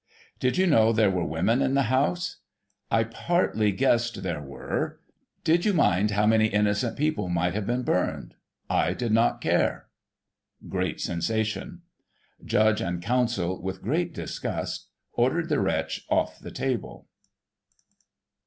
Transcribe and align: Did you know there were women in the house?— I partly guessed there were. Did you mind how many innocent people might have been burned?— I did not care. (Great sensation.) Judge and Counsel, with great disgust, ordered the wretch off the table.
Did 0.39 0.57
you 0.57 0.65
know 0.65 0.91
there 0.91 1.11
were 1.11 1.23
women 1.23 1.61
in 1.61 1.75
the 1.75 1.83
house?— 1.83 2.37
I 2.91 3.03
partly 3.03 3.71
guessed 3.71 4.23
there 4.23 4.41
were. 4.41 4.99
Did 5.43 5.63
you 5.63 5.73
mind 5.73 6.09
how 6.09 6.25
many 6.25 6.47
innocent 6.47 6.97
people 6.97 7.29
might 7.29 7.53
have 7.53 7.67
been 7.67 7.83
burned?— 7.83 8.33
I 8.83 8.95
did 8.95 9.11
not 9.11 9.41
care. 9.41 9.89
(Great 10.67 10.99
sensation.) 10.99 11.83
Judge 12.43 12.81
and 12.81 12.99
Counsel, 13.03 13.61
with 13.61 13.83
great 13.83 14.11
disgust, 14.11 14.87
ordered 15.13 15.49
the 15.49 15.59
wretch 15.59 16.03
off 16.09 16.39
the 16.39 16.49
table. 16.49 17.05